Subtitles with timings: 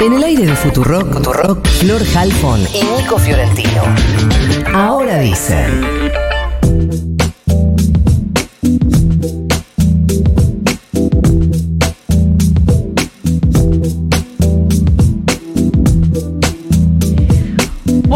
[0.00, 3.82] En el aire de Futurock, Futurock, Flor Halfon y Nico Fiorentino.
[4.72, 6.29] Ahora dicen.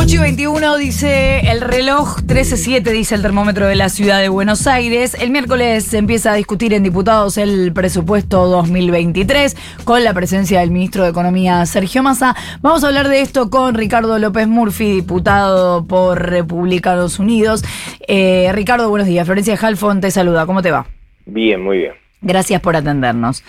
[0.00, 5.14] Y 21 dice el reloj, 13.7 dice el termómetro de la ciudad de Buenos Aires.
[5.14, 10.70] El miércoles se empieza a discutir en diputados el presupuesto 2023 con la presencia del
[10.70, 12.34] ministro de Economía Sergio Massa.
[12.62, 17.62] Vamos a hablar de esto con Ricardo López Murphy, diputado por Republicanos Unidos.
[18.08, 19.24] Eh, Ricardo, buenos días.
[19.24, 20.46] Florencia Halfon te saluda.
[20.46, 20.86] ¿Cómo te va?
[21.26, 22.01] Bien, muy bien.
[22.22, 23.42] Gracias por atendernos.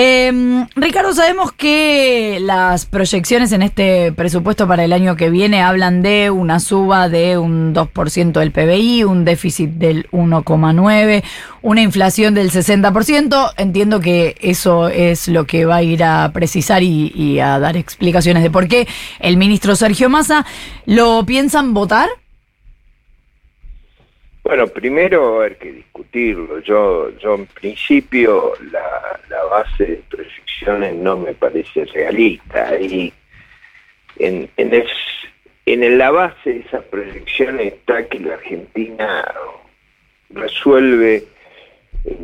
[0.00, 6.02] Eh, Ricardo, sabemos que las proyecciones en este presupuesto para el año que viene hablan
[6.02, 11.24] de una suba de un 2% del PBI, un déficit del 1,9%,
[11.62, 13.54] una inflación del 60%.
[13.56, 18.44] Entiendo que eso es lo que va a ir a precisar y a dar explicaciones
[18.44, 18.86] de por qué
[19.18, 20.46] el ministro Sergio Massa
[20.86, 22.08] lo piensan votar.
[24.48, 26.60] Bueno, primero hay que discutirlo.
[26.60, 32.80] Yo, yo en principio la, la base de proyecciones no me parece realista.
[32.80, 33.12] Y
[34.16, 34.88] en, en, el,
[35.66, 39.34] en la base de esas proyecciones está que la Argentina
[40.30, 41.24] resuelve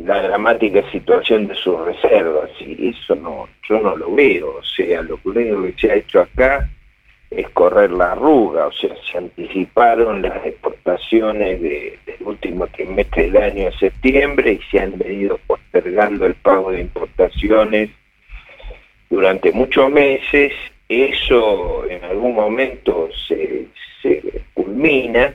[0.03, 4.55] la dramática situación de sus reservas y eso no, yo no lo veo.
[4.55, 6.67] O sea, lo que se ha hecho acá
[7.35, 13.43] es correr la arruga, o sea, se anticiparon las exportaciones de, del último trimestre del
[13.43, 17.89] año de septiembre y se han venido postergando el pago de importaciones
[19.09, 20.53] durante muchos meses.
[20.87, 23.67] Eso en algún momento se,
[24.01, 24.21] se
[24.53, 25.33] culmina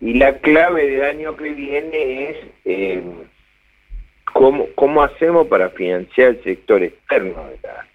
[0.00, 3.02] y la clave del año que viene es eh,
[4.32, 7.86] cómo, cómo hacemos para financiar el sector externo de la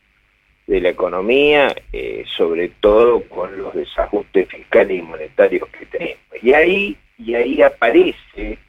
[0.67, 6.19] de la economía, eh, sobre todo con los desajustes fiscales y monetarios que tenemos.
[6.41, 8.59] Y ahí, y ahí aparece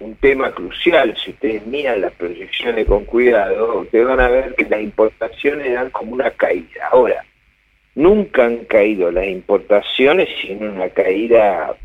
[0.00, 4.64] un tema crucial, si ustedes miran las proyecciones con cuidado, ustedes van a ver que
[4.64, 6.88] las importaciones dan como una caída.
[6.90, 7.24] Ahora,
[7.94, 11.76] nunca han caído las importaciones sin una caída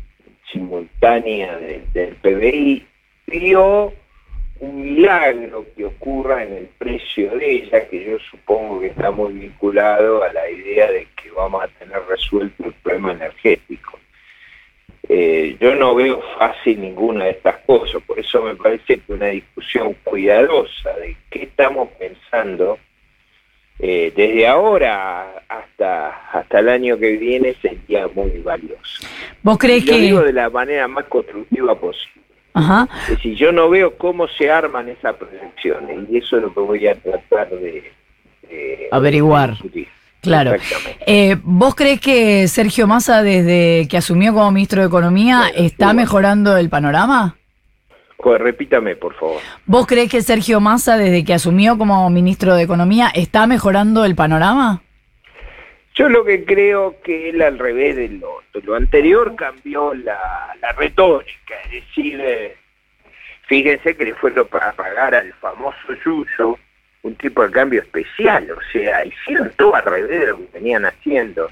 [0.52, 2.86] simultánea del, del PBI,
[3.26, 3.92] pero
[4.60, 9.34] un milagro que ocurra en el precio de ella, que yo supongo que está muy
[9.34, 13.98] vinculado a la idea de que vamos a tener resuelto el problema energético.
[15.08, 19.26] Eh, yo no veo fácil ninguna de estas cosas, por eso me parece que una
[19.26, 22.78] discusión cuidadosa de qué estamos pensando
[23.78, 29.06] eh, desde ahora hasta hasta el año que viene sería muy valioso.
[29.42, 32.15] ¿Vos crees yo que digo de la manera más constructiva posible?
[32.56, 32.88] Ajá.
[33.02, 36.60] Es decir, yo no veo cómo se arman esas proyecciones y eso es lo que
[36.60, 37.92] voy a tratar de,
[38.48, 39.50] de Averiguar.
[39.50, 39.88] discutir.
[40.22, 40.54] Claro.
[41.06, 45.92] Eh, ¿Vos crees que Sergio Massa, desde que asumió como ministro de Economía, Bueno, está
[45.92, 47.36] mejorando el panorama?
[48.38, 49.40] Repítame, por favor.
[49.66, 54.16] ¿Vos crees que Sergio Massa, desde que asumió como ministro de Economía, está mejorando el
[54.16, 54.82] panorama?
[55.96, 60.72] Yo lo que creo que él al revés de lo, lo anterior cambió la, la
[60.72, 62.54] retórica, es decir, eh,
[63.46, 66.58] fíjense que le fueron para pagar al famoso Yuyo
[67.02, 70.84] un tipo de cambio especial, o sea, hicieron todo al revés de lo que venían
[70.84, 71.48] haciendo.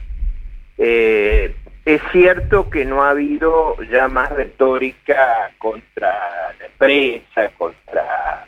[0.76, 1.54] Eh,
[1.86, 8.46] es cierto que no ha habido ya más retórica contra la empresa, contra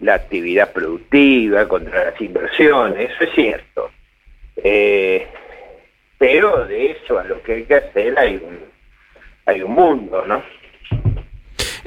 [0.00, 3.90] la actividad productiva, contra las inversiones, eso es cierto.
[4.62, 5.26] Eh,
[6.18, 8.58] pero de eso a lo que hay que hacer hay un,
[9.44, 10.42] hay un mundo, ¿no?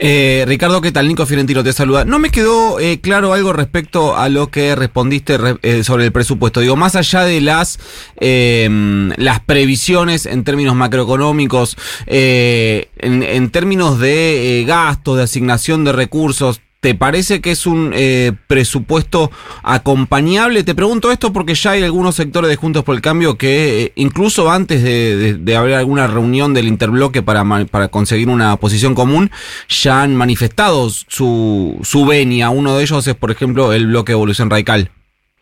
[0.01, 1.09] Eh, Ricardo, ¿qué tal?
[1.09, 2.05] Nico Fiorentino te saluda.
[2.05, 6.13] No me quedó eh, claro algo respecto a lo que respondiste re- eh, sobre el
[6.13, 6.61] presupuesto.
[6.61, 7.79] Digo, más allá de las
[8.21, 8.69] eh,
[9.17, 11.75] las previsiones en términos macroeconómicos,
[12.07, 17.67] eh, en, en términos de eh, gastos, de asignación de recursos, ¿Te parece que es
[17.67, 19.31] un eh, presupuesto
[19.63, 20.63] acompañable?
[20.63, 23.91] Te pregunto esto porque ya hay algunos sectores de Juntos por el Cambio que eh,
[23.95, 28.95] incluso antes de, de- de haber alguna reunión del interbloque para, para conseguir una posición
[28.95, 29.29] común,
[29.67, 32.49] ya han manifestado su, su venia.
[32.49, 34.89] Uno de ellos es, por ejemplo, el bloque Evolución Radical.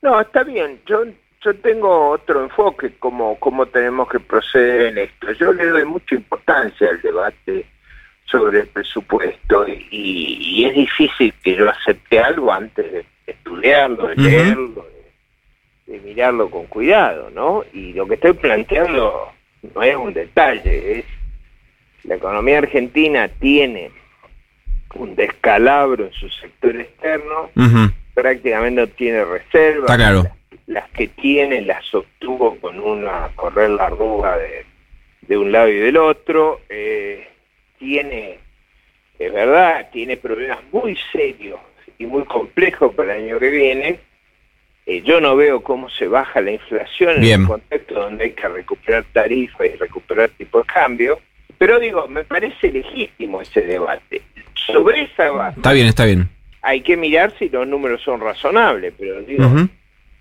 [0.01, 0.79] No, está bien.
[0.87, 1.03] Yo
[1.45, 5.31] yo tengo otro enfoque como cómo tenemos que proceder en esto.
[5.39, 7.67] Yo le doy mucha importancia al debate
[8.29, 14.15] sobre el presupuesto y, y es difícil que yo acepte algo antes de estudiarlo, de
[14.15, 14.85] leerlo,
[15.87, 17.63] de, de mirarlo con cuidado, ¿no?
[17.73, 19.31] Y lo que estoy planteando
[19.73, 21.05] no es un detalle, es
[22.03, 23.91] la economía argentina tiene
[24.95, 27.49] un descalabro en su sector externo,
[28.13, 29.87] prácticamente no tiene reservas.
[30.65, 34.65] Las que tiene las obtuvo con una correr la arruga de,
[35.21, 37.27] de un lado y del otro, eh,
[37.77, 38.39] tiene,
[39.19, 41.59] es verdad, tiene problemas muy serios
[41.97, 43.99] y muy complejos para el año que viene.
[44.85, 47.35] Eh, yo no veo cómo se baja la inflación Bien.
[47.35, 51.19] en un contexto donde hay que recuperar tarifas y recuperar tipo de cambio,
[51.57, 54.21] pero digo, me parece legítimo ese debate.
[54.53, 56.29] Sobre esa base Está bien, está bien.
[56.61, 59.43] hay que mirar si los números son razonables, pero digo.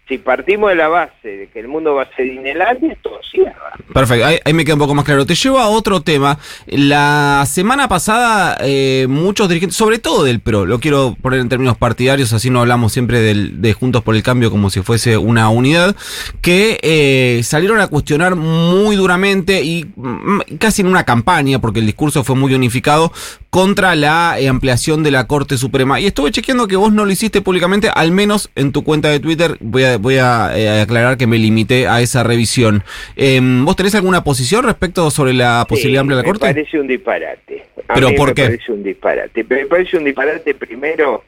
[0.09, 3.73] Si partimos de la base de que el mundo va a ser inelable, todo cierra.
[3.93, 5.27] Perfecto, ahí, ahí me queda un poco más claro.
[5.27, 6.39] Te llevo a otro tema.
[6.67, 11.77] La semana pasada, eh, muchos dirigentes, sobre todo del PRO, lo quiero poner en términos
[11.77, 15.49] partidarios, así no hablamos siempre del- de Juntos por el Cambio como si fuese una
[15.49, 15.97] unidad,
[16.41, 21.87] que eh, salieron a cuestionar muy duramente y mm, casi en una campaña, porque el
[21.87, 23.13] discurso fue muy unificado,
[23.57, 25.99] contra la eh, ampliación de la Corte Suprema.
[25.99, 29.19] Y estuve chequeando que vos no lo hiciste públicamente, al menos en tu cuenta de
[29.19, 29.57] Twitter.
[29.61, 32.85] Voy a, voy a eh, aclarar que me limité a esa revisión.
[33.17, 36.41] Em, ¿Vos tenés alguna posición respecto sobre la posibilidad Sí, de la me Corte?
[36.53, 37.65] parece un disparate.
[37.89, 38.43] A ¿Pero mí por me qué?
[38.43, 39.45] parece un disparate.
[39.49, 41.25] Me parece un disparate primero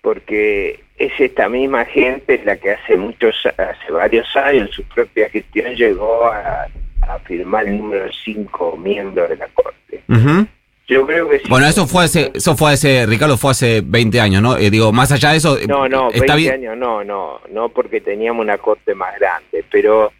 [0.00, 5.28] porque es esta misma gente la que hace muchos, hace varios años en su propia
[5.28, 6.68] gestión llegó a,
[7.02, 10.04] a firmar el número de cinco miembros de la Corte.
[10.08, 10.46] Ujú.
[10.92, 11.44] Yo creo que sí.
[11.48, 14.56] Bueno, eso fue hace, eso fue hace, Ricardo, fue hace 20 años, ¿no?
[14.56, 16.52] Eh, digo, más allá de eso, eh, No, no, está 20 bien.
[16.52, 20.12] años no, no, no porque teníamos una corte más grande, pero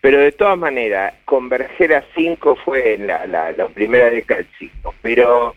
[0.00, 4.94] pero de todas maneras, converger a cinco fue la, la, la primera década del siglo,
[5.02, 5.56] pero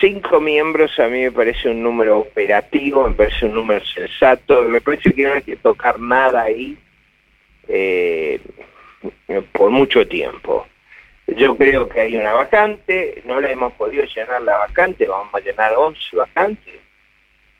[0.00, 4.80] cinco miembros a mí me parece un número operativo, me parece un número sensato, me
[4.80, 6.76] parece que no hay que tocar nada ahí
[7.68, 8.40] eh,
[9.52, 10.66] por mucho tiempo.
[11.36, 15.40] Yo creo que hay una vacante, no la hemos podido llenar la vacante, vamos a
[15.40, 16.74] llenar 11 vacantes.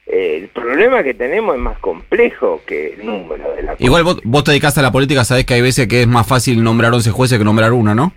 [0.06, 4.20] Eh, el problema que tenemos es más complejo que el número de la Igual vos,
[4.24, 6.92] vos te dedicás a la política, sabés que hay veces que es más fácil nombrar
[6.92, 8.12] 11 jueces que nombrar uno, ¿no?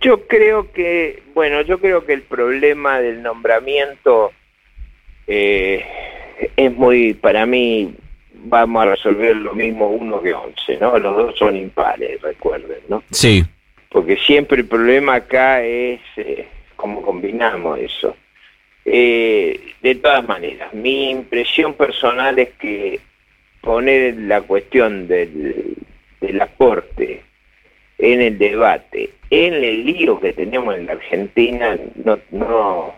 [0.00, 4.32] Yo creo que, bueno, yo creo que el problema del nombramiento
[5.26, 5.84] eh,
[6.56, 7.94] es muy, para mí,
[8.34, 10.98] vamos a resolver lo mismo uno que once, ¿no?
[10.98, 13.02] Los dos son impares, recuerden, ¿no?
[13.10, 13.44] Sí.
[13.90, 18.16] Porque siempre el problema acá es eh, cómo combinamos eso.
[18.84, 23.00] Eh, de todas maneras, mi impresión personal es que
[23.60, 25.76] poner la cuestión del,
[26.20, 27.22] de la Corte
[27.98, 32.94] en el debate, en el lío que tenemos en la Argentina, no, no,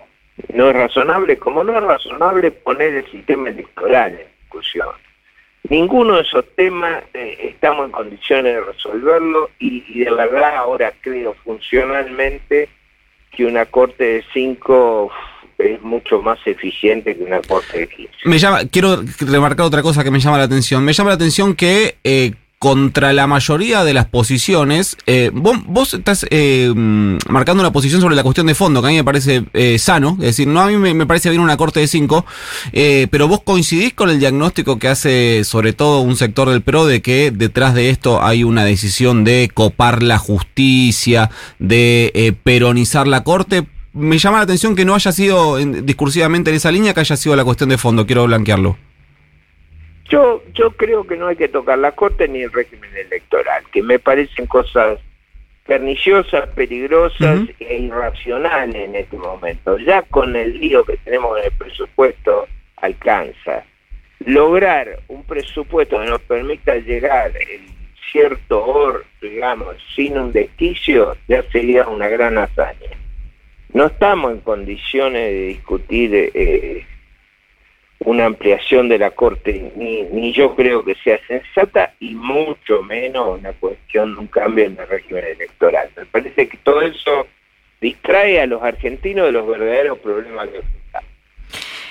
[0.52, 4.88] no es razonable, como no es razonable poner el sistema electoral en discusión.
[5.72, 10.92] Ninguno de esos temas eh, estamos en condiciones de resolverlo y, y de verdad ahora
[11.00, 12.68] creo funcionalmente
[13.30, 15.10] que una corte de cinco
[15.56, 18.12] es mucho más eficiente que una corte de 15.
[18.24, 20.84] Me llama, quiero remarcar otra cosa que me llama la atención.
[20.84, 22.32] Me llama la atención que eh,
[22.62, 28.00] contra la mayoría de las posiciones, eh, vos, vos estás eh, mm, marcando una posición
[28.00, 30.60] sobre la cuestión de fondo, que a mí me parece eh, sano, es decir, no
[30.60, 32.24] a mí me, parece bien una corte de cinco,
[33.10, 37.02] pero vos coincidís con el diagnóstico que hace sobre todo un sector del PRO de
[37.02, 43.66] que detrás de esto hay una decisión de copar la justicia, de peronizar la corte.
[43.92, 47.16] Me llama la atención que no haya sido en- discursivamente en esa línea, que haya
[47.16, 48.76] sido la cuestión de fondo, quiero blanquearlo.
[50.12, 53.82] Yo, yo creo que no hay que tocar la corte ni el régimen electoral, que
[53.82, 54.98] me parecen cosas
[55.66, 59.78] perniciosas, peligrosas e irracionales en este momento.
[59.78, 62.46] Ya con el lío que tenemos en el presupuesto
[62.76, 63.64] alcanza.
[64.26, 67.68] Lograr un presupuesto que nos permita llegar en
[68.12, 72.90] cierto or, digamos, sin un desquicio, ya sería una gran hazaña.
[73.72, 76.84] No estamos en condiciones de discutir eh,
[78.04, 83.38] una ampliación de la Corte, ni, ni yo creo que sea sensata, y mucho menos
[83.38, 85.88] una cuestión de un cambio en el régimen electoral.
[85.96, 87.26] Me parece que todo eso
[87.80, 91.10] distrae a los argentinos de los verdaderos problemas que enfrentamos.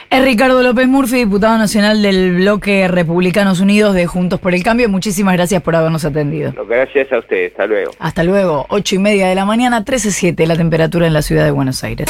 [0.10, 4.90] Es Ricardo López Murphy, diputado nacional del bloque Republicanos Unidos de Juntos por el Cambio.
[4.90, 6.54] Muchísimas gracias por habernos atendido.
[6.68, 7.92] Gracias a ustedes, hasta luego.
[7.98, 11.52] Hasta luego, ocho y media de la mañana, 13.07 la temperatura en la ciudad de
[11.52, 12.08] Buenos Aires.